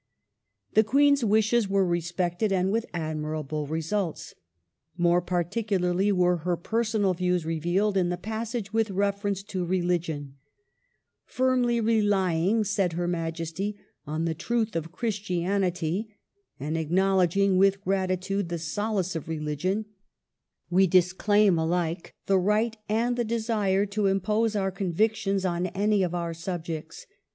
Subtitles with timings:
[0.71, 4.33] ^ The Queen's wishes were respected, and with admirable results.
[4.97, 10.37] More particularly were her personal views revealed in the passage with reference to religion:
[10.83, 13.77] *' Firmly relying," said her Majesty,
[14.07, 16.15] on the truth of Christianity,
[16.59, 19.85] and acknowledging with gi'atitude the solace of religion,
[20.71, 26.15] we disclaim alike the right and the desire to impose our convictions on any of
[26.15, 27.05] our subjects.